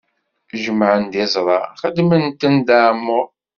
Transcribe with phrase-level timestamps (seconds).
[0.63, 3.27] Jemɛen-d iẓra, xedmen-ten d aɛemmuṛ.